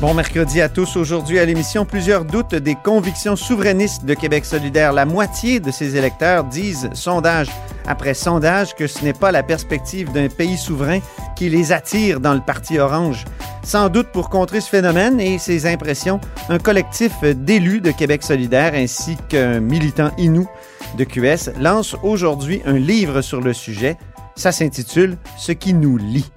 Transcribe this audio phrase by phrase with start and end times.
[0.00, 0.94] Bon mercredi à tous.
[0.94, 4.92] Aujourd'hui à l'émission, plusieurs doutes des convictions souverainistes de Québec solidaire.
[4.92, 7.48] La moitié de ses électeurs disent, sondage
[7.88, 11.00] après sondage, que ce n'est pas la perspective d'un pays souverain
[11.34, 13.24] qui les attire dans le Parti orange.
[13.64, 18.74] Sans doute pour contrer ce phénomène et ses impressions, un collectif d'élus de Québec solidaire
[18.76, 20.48] ainsi qu'un militant inou
[20.96, 23.96] de QS lance aujourd'hui un livre sur le sujet.
[24.36, 26.30] Ça s'intitule Ce qui nous lie.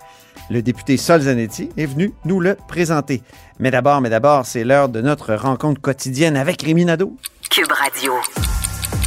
[0.51, 3.23] Le député Sol Zanetti est venu nous le présenter.
[3.59, 7.15] Mais d'abord, mais d'abord, c'est l'heure de notre rencontre quotidienne avec Rémi Nadeau.
[7.49, 8.13] Cube Radio.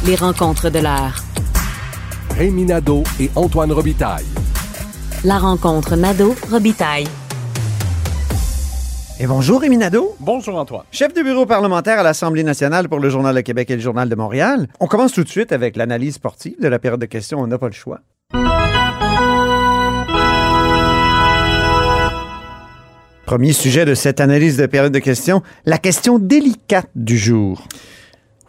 [0.05, 1.15] Les rencontres de l'heure.
[2.35, 4.25] Rémi Nadeau et Antoine Robitaille.
[5.23, 7.07] La rencontre Nadeau-Robitaille.
[9.21, 10.15] Et bonjour Rémi Nadeau.
[10.19, 10.83] Bonjour Antoine.
[10.91, 14.09] Chef de bureau parlementaire à l'Assemblée nationale pour le Journal de Québec et le Journal
[14.09, 14.67] de Montréal.
[14.81, 17.39] On commence tout de suite avec l'analyse sportive de la période de questions.
[17.39, 18.01] On n'a pas le choix.
[23.29, 27.63] Premier sujet de cette analyse de période de questions, la question délicate du jour.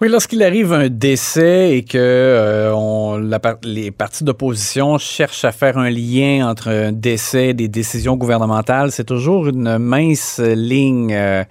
[0.00, 5.90] Oui, lorsqu'il arrive un décès et que euh, les partis d'opposition cherchent à faire un
[5.90, 11.12] lien entre un décès et des décisions gouvernementales, c'est toujours une mince ligne.
[11.12, 11.44] Euh,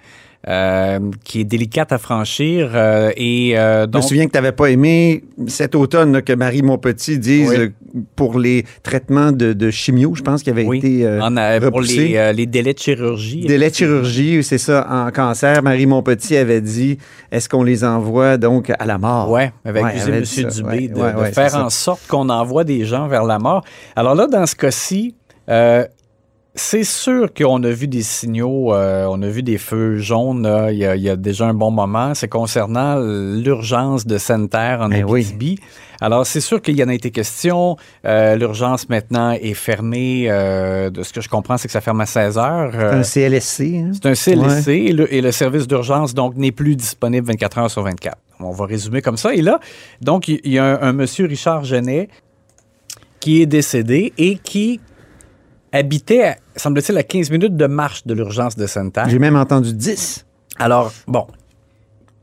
[0.48, 2.70] euh, qui est délicate à franchir.
[2.74, 4.00] Euh, et, euh, donc...
[4.00, 7.70] Je me souviens que tu n'avais pas aimé cet automne là, que Marie Montpetit dise
[8.16, 10.78] pour les traitements de, de chimio, je pense, qui avait oui.
[10.78, 13.42] été a, Pour les, les, délais de chirurgie.
[13.42, 15.62] Délais de chirurgie, c'est ça, en cancer.
[15.62, 16.96] Marie Montpetit avait dit,
[17.30, 19.30] est-ce qu'on les envoie donc à la mort?
[19.30, 20.22] Oui, avec ouais, M.
[20.22, 23.62] Dubé, ouais, de, ouais, de faire en sorte qu'on envoie des gens vers la mort.
[23.94, 25.14] Alors là, dans ce cas-ci,
[25.50, 25.84] euh,
[26.54, 30.78] c'est sûr qu'on a vu des signaux, euh, on a vu des feux jaunes il,
[30.78, 32.14] y a, il, y a, déjà un bon moment.
[32.14, 35.56] C'est concernant l'urgence de sanitaire en Abitibi.
[35.58, 35.66] Oui.
[36.00, 37.76] Alors, c'est sûr qu'il y en a été question.
[38.06, 40.26] Euh, L'urgence maintenant est fermée.
[40.28, 42.72] Euh, de ce que je comprends, c'est que ça ferme à 16 heures.
[42.72, 43.60] C'est un CLSC.
[43.76, 43.90] Hein?
[43.92, 44.78] C'est un CLSC ouais.
[44.78, 48.16] et, le, et, le, service d'urgence, donc, n'est plus disponible 24 heures sur 24.
[48.40, 49.34] On va résumer comme ça.
[49.34, 49.60] Et là,
[50.00, 52.08] donc, il y a un, un monsieur Richard Genet
[53.20, 54.80] qui est décédé et qui
[55.72, 59.08] habitait, semble-t-il, à 15 minutes de marche de l'urgence de sanitaire.
[59.08, 60.26] J'ai même entendu 10.
[60.58, 61.26] Alors, bon.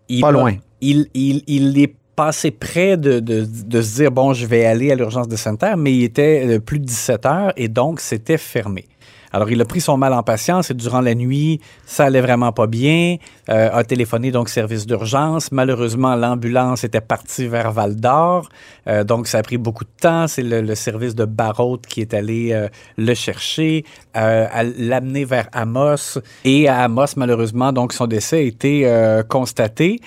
[0.10, 0.56] Il Pas loin.
[0.82, 4.92] Il, il, il est passé près de, de, de, se dire, bon, je vais aller
[4.92, 8.86] à l'urgence de sanitaire, mais il était plus de 17 heures et donc c'était fermé.
[9.34, 12.52] Alors, il a pris son mal en patience et durant la nuit, ça allait vraiment
[12.52, 13.18] pas bien.
[13.50, 15.52] Euh, a téléphoné donc service d'urgence.
[15.52, 18.50] Malheureusement, l'ambulance était partie vers Val d'Or.
[18.88, 20.28] Euh, donc, ça a pris beaucoup de temps.
[20.28, 22.68] C'est le, service de Barrault qui est allé euh,
[22.98, 23.84] le chercher,
[24.16, 26.20] l'amener vers Amos.
[26.46, 30.00] Et à Amos, malheureusement, donc son décès a été constaté.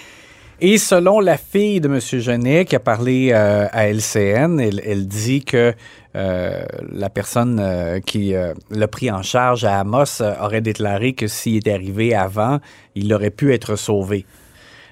[0.61, 2.01] Et selon la fille de M.
[2.01, 5.75] Genet qui a parlé à LCN, elle dit que
[6.17, 8.35] euh, la personne euh, qui
[8.71, 12.59] l'a pris en charge à Amos aurait déclaré que s'il était arrivé avant,
[12.95, 14.27] il aurait pu être sauvé.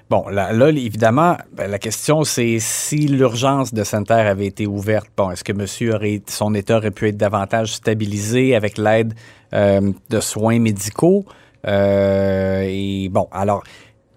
[0.09, 5.29] Bon, là, évidemment, ben, la question, c'est si l'urgence de sanitaire avait été ouverte, bon,
[5.29, 5.93] est-ce que monsieur
[6.27, 9.13] son état aurait pu être davantage stabilisé avec l'aide
[9.53, 11.25] de soins médicaux?
[11.67, 13.63] et bon, alors,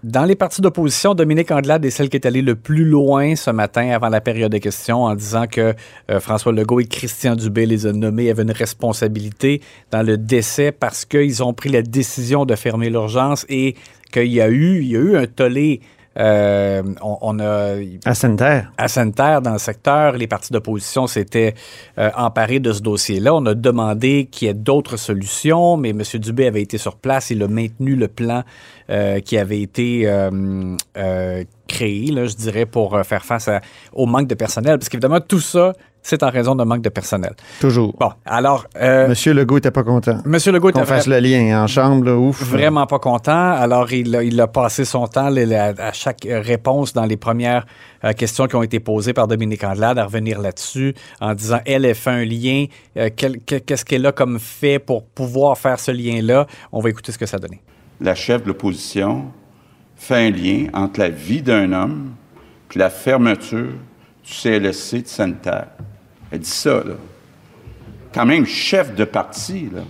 [0.02, 3.50] dans les partis d'opposition, Dominique Anglade est celle qui est allée le plus loin ce
[3.50, 5.74] matin avant la période de questions en disant que
[6.10, 9.60] euh, François Legault et Christian Dubé les ont nommés avaient une responsabilité
[9.92, 13.76] dans le décès parce qu'ils ont pris la décision de fermer l'urgence et
[14.12, 15.80] qu'il y a eu un tollé
[16.18, 18.72] euh, on, on, a à Sainte-Terre.
[18.76, 21.54] À Sainte-Terre, dans le secteur, les partis d'opposition s'étaient
[21.98, 23.34] euh, emparés de ce dossier-là.
[23.34, 26.02] On a demandé qu'il y ait d'autres solutions, mais M.
[26.14, 27.30] Dubé avait été sur place.
[27.30, 28.42] Il a maintenu le plan
[28.90, 30.76] euh, qui avait été euh,
[31.66, 33.60] créé, là, je dirais, pour faire face à,
[33.92, 34.78] au manque de personnel.
[34.78, 37.32] Parce qu'évidemment, tout ça c'est en raison d'un manque de personnel.
[37.60, 37.94] Toujours.
[37.98, 38.66] Bon, alors...
[38.80, 40.18] euh, Monsieur Legault était pas content.
[40.24, 42.42] Monsieur Legault Qu'on était fasse le lien en chambre, là, ouf.
[42.42, 43.52] vraiment pas content.
[43.52, 47.66] Alors, il a, il a passé son temps là, à chaque réponse dans les premières
[48.04, 51.84] euh, questions qui ont été posées par Dominique Andelade à revenir là-dessus en disant, elle,
[51.84, 52.66] elle fait un lien.
[52.96, 56.46] euh, Qu'est-ce qu'elle a comme fait pour pouvoir faire ce lien-là?
[56.72, 57.60] On va écouter ce que ça donnait.
[58.00, 59.26] la chef de l'opposition
[59.96, 62.10] fait un lien entre la vie d'un homme
[62.68, 63.68] puis la fermeture
[64.24, 65.68] du CLSC de Sainte-Terre.
[66.32, 66.94] Elle dit ça, là.
[68.14, 69.82] Quand même chef de parti, là.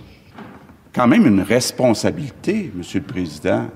[0.92, 3.68] Quand même une responsabilité, Monsieur le Président.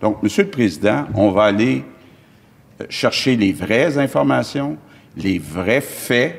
[0.00, 1.82] Donc, Monsieur le Président, on va aller
[2.80, 4.76] euh, chercher les vraies informations,
[5.16, 6.36] les vrais faits,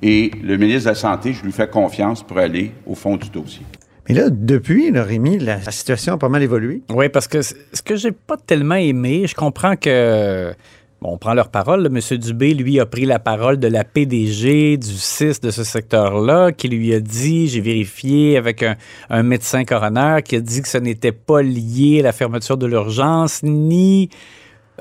[0.00, 3.28] et le ministre de la Santé, je lui fais confiance pour aller au fond du
[3.28, 3.66] dossier.
[4.08, 6.82] Mais là, depuis, là, Rémi, la, la situation a pas mal évolué.
[6.90, 7.54] Oui, parce que ce
[7.84, 10.54] que j'ai pas tellement aimé, je comprends que.
[11.02, 11.86] Bon, on prend leur parole.
[11.86, 12.18] M.
[12.18, 16.68] Dubé, lui, a pris la parole de la PDG du 6 de ce secteur-là, qui
[16.68, 18.76] lui a dit, j'ai vérifié avec un,
[19.10, 22.64] un médecin coroner, qui a dit que ce n'était pas lié à la fermeture de
[22.66, 24.08] l'urgence, ni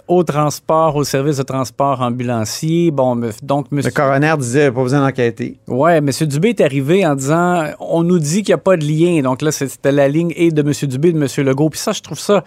[0.07, 2.91] au transport, au service de transport ambulancier.
[2.91, 3.91] Bon, donc, Le monsieur...
[3.91, 5.57] coroner disait pas besoin d'enquêter.
[5.68, 6.09] Ouais, M.
[6.21, 9.21] Dubé est arrivé en disant on nous dit qu'il n'y a pas de lien.
[9.21, 10.71] Donc là, c'était la ligne et de M.
[10.89, 11.27] Dubé et de M.
[11.45, 11.69] Legault.
[11.69, 12.44] Puis ça, je trouve ça,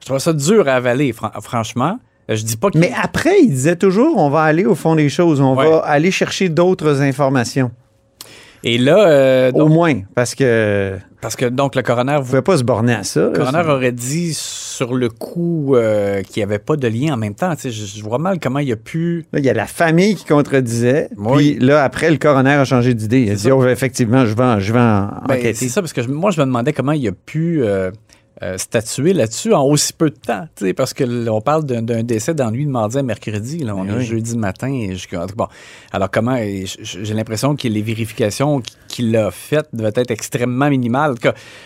[0.00, 1.98] je trouve ça dur à avaler, fran- franchement.
[2.28, 2.68] Je dis pas.
[2.74, 5.68] Mais après, il disait toujours on va aller au fond des choses, on Ouais.
[5.70, 7.70] va aller chercher d'autres informations.
[8.64, 12.56] Et là, euh, Au moins, parce que parce que donc le coroner, vous pouvez pas
[12.58, 13.26] se borner à ça.
[13.26, 17.16] le coroner aurait dit sur le coup euh, qu'il n'y avait pas de lien en
[17.16, 17.52] même temps.
[17.62, 19.24] Je, je vois mal comment il a pu.
[19.32, 21.08] Là, il y a la famille qui contredisait.
[21.16, 21.54] Oui.
[21.56, 23.20] Puis là, après, le coroner a changé d'idée.
[23.22, 25.54] Il a dit, oh, effectivement, je vais, en- je vais en- Ben, enquêter.
[25.54, 27.92] c'est ça, parce que je- moi, je me demandais comment il a pu euh,
[28.42, 30.46] euh, statuer là-dessus en aussi peu de temps.
[30.76, 33.58] Parce que on parle d'un décès d'ennui de mardi à mercredi.
[33.58, 34.04] Là, on Ben est oui.
[34.04, 34.68] jeudi matin.
[34.72, 34.96] Et
[35.36, 35.46] bon,
[35.92, 36.36] alors, comment.
[36.38, 41.14] J'ai l'impression que les vérifications qu- qu'il a faites devaient être extrêmement minimales.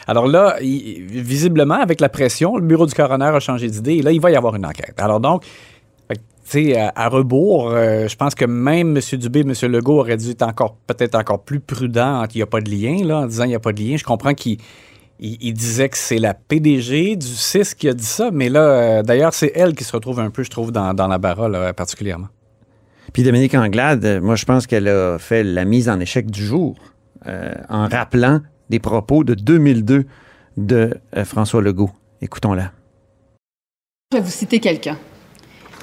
[0.06, 3.94] Alors là, il- visiblement, avec la pression, le bureau du coroner a changé d'idée.
[3.96, 4.94] Et là, il va y avoir une enquête.
[4.98, 5.44] Alors donc,
[6.76, 9.18] à, à rebours, euh, je pense que même M.
[9.18, 9.52] Dubé, M.
[9.70, 12.70] Legault auraient dû être encore, peut-être encore plus prudents entre il n'y a pas de
[12.70, 13.96] lien, là, en disant il n'y a pas de lien.
[13.96, 14.58] Je comprends qu'il
[15.22, 18.60] il, il disait que c'est la PDG du 6 qui a dit ça, mais là,
[18.60, 21.48] euh, d'ailleurs, c'est elle qui se retrouve un peu, je trouve, dans, dans la barre,
[21.48, 22.28] là, particulièrement.
[23.12, 26.44] Puis Dominique Anglade, euh, moi, je pense qu'elle a fait la mise en échec du
[26.44, 26.76] jour
[27.26, 28.40] euh, en rappelant
[28.70, 30.04] des propos de 2002
[30.56, 31.90] de euh, François Legault.
[32.20, 32.72] Écoutons-la.
[34.12, 34.98] Je vais vous citer quelqu'un.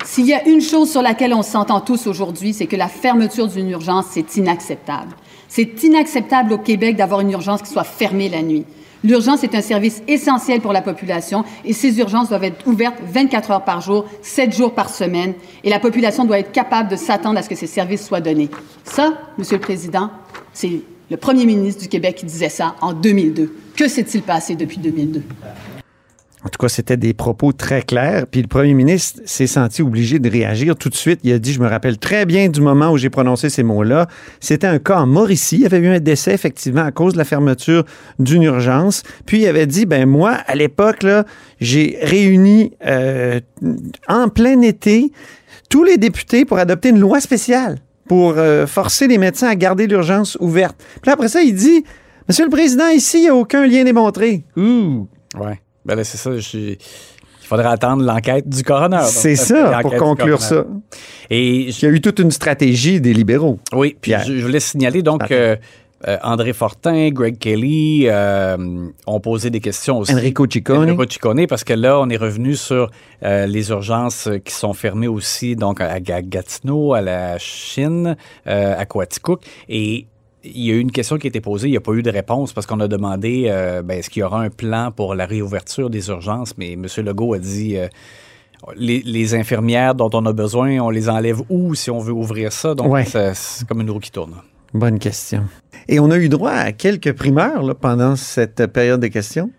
[0.06, 3.48] S'il y a une chose sur laquelle on s'entend tous aujourd'hui, c'est que la fermeture
[3.48, 5.14] d'une urgence, c'est inacceptable.
[5.48, 8.66] C'est inacceptable au Québec d'avoir une urgence qui soit fermée la nuit.
[9.04, 13.52] L'urgence est un service essentiel pour la population et ces urgences doivent être ouvertes 24
[13.52, 17.40] heures par jour, 7 jours par semaine et la population doit être capable de s'attendre
[17.40, 18.50] à ce que ces services soient donnés.
[18.84, 20.12] Ça, Monsieur le Président,
[20.52, 23.56] c'est le premier ministre du Québec qui disait ça en 2002.
[23.76, 25.24] Que s'est-il passé depuis 2002?
[26.46, 28.26] En tout cas, c'était des propos très clairs.
[28.26, 31.20] Puis le premier ministre s'est senti obligé de réagir tout de suite.
[31.24, 34.08] Il a dit, je me rappelle très bien du moment où j'ai prononcé ces mots-là.
[34.40, 35.58] C'était un cas en Mauricie.
[35.58, 37.84] Il y avait eu un décès, effectivement, à cause de la fermeture
[38.20, 39.04] d'une urgence.
[39.26, 41.06] Puis il avait dit, ben moi, à l'époque,
[41.60, 43.42] j'ai réuni euh,
[44.08, 45.12] en plein été
[45.70, 49.86] tous les députés pour adopter une loi spéciale pour euh, forcer les médecins à garder
[49.86, 50.84] l'urgence ouverte.
[51.04, 51.84] Puis après ça, il dit,
[52.28, 54.44] Monsieur le Président, ici, il n'y a aucun lien démontré.
[54.58, 55.08] Ouh!
[55.40, 55.60] Ouais.
[55.86, 56.32] Ben là, c'est ça.
[56.34, 56.78] Il
[57.42, 59.02] faudrait attendre l'enquête du coroner.
[59.06, 60.66] C'est c'est ça, pour conclure ça.
[61.30, 63.60] Et Il y a eu toute une stratégie des libéraux.
[63.74, 65.56] Oui, puis je, je voulais signaler donc euh,
[66.08, 68.56] euh, André Fortin, Greg Kelly euh,
[69.08, 70.14] ont posé des questions aussi.
[70.14, 70.78] Enrico Ciccone.
[70.90, 72.90] Enrico Ciccone, parce que là, on est revenu sur
[73.24, 78.16] euh, les urgences qui sont fermées aussi, donc à Ga- Gatineau, à la Chine,
[78.48, 79.42] euh, à Coaticook.
[79.68, 80.06] Et
[80.44, 82.02] il y a eu une question qui a été posée, il n'y a pas eu
[82.02, 85.14] de réponse parce qu'on a demandé euh, ben, est-ce qu'il y aura un plan pour
[85.16, 86.86] la réouverture des urgences, mais M.
[87.00, 87.88] Legault a dit euh,
[88.76, 92.54] les, les infirmières dont on a besoin, on les enlève où si on veut ouvrir
[92.54, 92.74] ça?
[92.76, 93.06] Donc, Ouais.
[93.06, 94.36] c'est comme une roue qui tourne.
[94.74, 95.44] Bonne question.
[95.88, 99.50] Et on a eu droit à quelques primeurs là, pendant cette période de questions?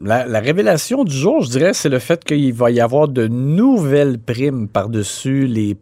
[0.00, 3.28] La, la révélation du jour, je dirais, c'est le fait qu'il va y avoir de
[3.28, 5.76] nouvelles primes par-dessus les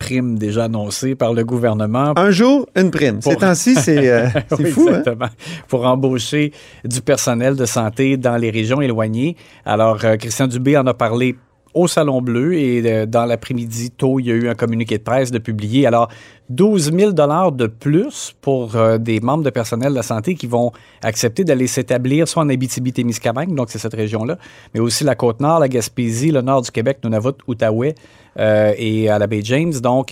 [0.00, 2.14] primes déjà annoncées par le gouvernement.
[2.18, 3.20] Un jour, une prime.
[3.20, 4.26] Ces Pour- temps-ci, c'est euh,
[4.58, 4.88] Oui, fou.
[4.88, 4.98] Hein?
[4.98, 5.28] exactement.
[5.68, 6.52] Pour embaucher
[6.84, 9.36] du personnel de santé dans les régions éloignées.
[9.64, 11.36] Alors, euh, Christian Dubé en a parlé
[11.74, 15.02] au Salon Bleu et euh, dans l'après-midi, tôt, il y a eu un communiqué de
[15.02, 15.86] presse de publier.
[15.86, 16.08] Alors,
[16.48, 20.72] 12 000 de plus pour euh, des membres de personnel de la santé qui vont
[21.02, 24.36] accepter d'aller s'établir soit en Abitibi-Témiscamingue, donc c'est cette région-là,
[24.74, 27.94] mais aussi la Côte-Nord, la Gaspésie, le nord du Québec, Nunavut, Outaouais
[28.38, 29.72] euh, et à la baie James.
[29.80, 30.10] Donc,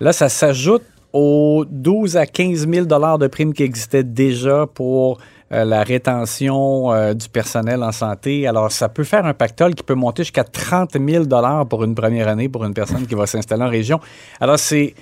[0.00, 0.82] là, ça s'ajoute
[1.12, 5.18] aux 12 à 15 000 de primes qui existaient déjà pour
[5.52, 8.46] euh, la rétention euh, du personnel en santé.
[8.46, 11.24] Alors, ça peut faire un pactole qui peut monter jusqu'à 30 000
[11.68, 14.00] pour une première année pour une personne qui va s'installer en région.
[14.40, 14.94] Alors, c'est,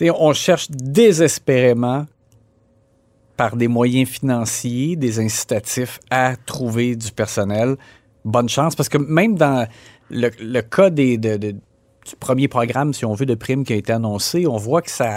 [0.00, 2.06] on cherche désespérément
[3.36, 7.76] par des moyens financiers, des incitatifs à trouver du personnel.
[8.24, 9.66] Bonne chance, parce que même dans
[10.10, 11.54] le, le cas des, de- de-
[12.08, 14.90] du premier programme, si on veut, de primes qui a été annoncé, on voit que
[14.90, 15.08] ça,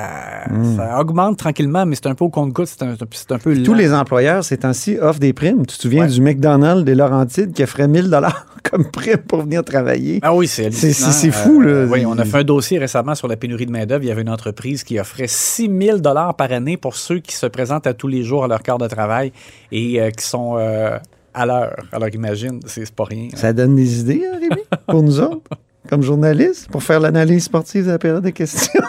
[0.49, 0.75] Mm.
[0.77, 2.95] ça augmente tranquillement, mais c'est un peu au compte-goutte, c'est un,
[3.37, 5.65] peu Tous les employeurs, ces temps-ci, offrent des primes.
[5.65, 6.09] Tu te souviens Ouais.
[6.11, 10.19] du McDonald's des Laurentides qui offrait 1000 dollars comme prime pour venir travailler?
[10.21, 11.85] Ah oui, c'est C'est- fou, là.
[11.89, 14.03] oui, on a fait un dossier récemment sur la pénurie de main-d'œuvre.
[14.03, 17.45] Il y avait une entreprise qui offrait 6 000 par année pour ceux qui se
[17.45, 19.31] présentent à tous les jours à leur quart de travail
[19.71, 20.97] et euh, qui sont euh,
[21.33, 21.75] à l'heure.
[21.91, 23.29] Alors imagine, c'est pas rien.
[23.35, 25.41] Ça donne des idées, hein, Rémi, pour nous autres,
[25.91, 28.81] comme journalistes, pour faire l'analyse sportive de la période de questions.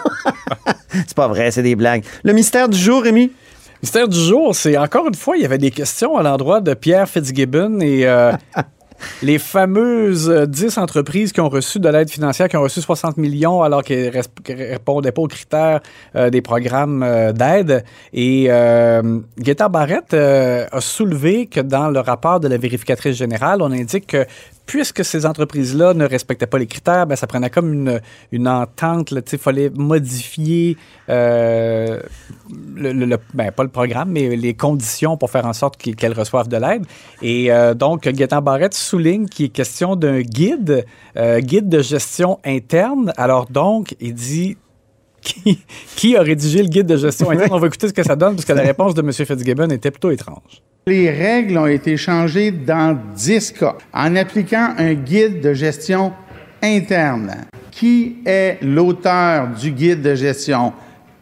[0.89, 2.05] c'est pas vrai, c'est des blagues.
[2.23, 3.29] Le mystère du jour, Rémi?
[3.81, 6.73] Mystère du jour, c'est encore une fois, il y avait des questions à l'endroit de
[6.73, 8.31] Pierre Fitzgibbon et euh,
[9.21, 13.17] les fameuses euh, 10 entreprises qui ont reçu de l'aide financière, qui ont reçu 60
[13.17, 15.81] millions alors qu'elles ne répondaient pas aux critères
[16.15, 17.83] euh, des programmes euh, d'aide.
[18.13, 23.61] Et euh, Guetta Barrett euh, a soulevé que dans le rapport de la vérificatrice générale,
[23.61, 24.25] on indique que
[24.65, 28.01] puisque ces entreprises-là ne respectaient pas les critères, ben, ça prenait comme une,
[28.31, 29.11] une entente.
[29.11, 30.77] Il fallait modifier
[31.09, 31.99] euh,
[32.75, 36.13] le, le- le- ben, pas le programme, mais les conditions pour faire en sorte qu'elles
[36.13, 36.85] reçoivent de l'aide.
[37.21, 40.85] Et euh, donc, Gaétan Barrette souligne qu'il est question d'un guide,
[41.17, 43.11] euh, guide de gestion interne.
[43.17, 44.57] Alors donc, il dit
[45.21, 45.59] qui,
[45.95, 47.49] qui a rédigé le guide de gestion interne?
[47.53, 49.11] On va écouter ce que ça donne, parce que la réponse de M.
[49.11, 50.61] Fitzgibbon était plutôt étrange.
[50.85, 56.11] Les règles ont été changées dans 10 cas en appliquant un guide de gestion
[56.61, 57.45] interne.
[57.71, 60.73] Qui est l'auteur du guide de gestion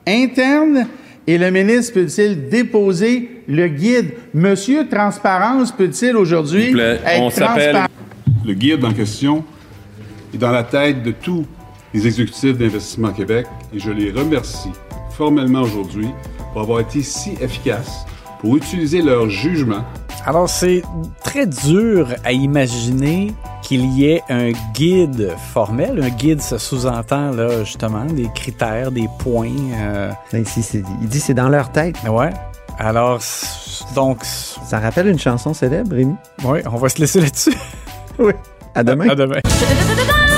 [0.07, 0.87] interne?
[1.27, 4.13] Et le ministre peut-il déposer le guide?
[4.33, 7.71] Monsieur Transparence peut-il aujourd'hui être on s'appelle.
[7.71, 7.87] transparent?
[8.43, 9.43] Le guide en question
[10.33, 11.45] est dans la tête de tous
[11.93, 14.71] les exécutifs d'Investissement Québec et je les remercie
[15.11, 16.07] formellement aujourd'hui
[16.51, 18.07] pour avoir été si efficaces
[18.41, 19.83] pour utiliser leur jugement
[20.25, 20.81] Alors, c'est
[21.23, 26.01] très dur à imaginer qu'il y ait un guide formel.
[26.03, 29.49] Un guide, ça sous-entend, là, justement, des critères, des points.
[29.75, 30.43] euh, Ben,
[31.01, 31.95] il dit c'est dans leur tête.
[32.09, 32.31] Ouais.
[32.79, 33.19] Alors,
[33.95, 34.23] donc.
[34.23, 36.15] Ça rappelle une chanson célèbre, Rémi?
[36.43, 37.53] Oui, on va se laisser là-dessus.
[38.19, 38.33] Oui.
[38.75, 39.09] À demain.
[39.09, 39.39] À demain.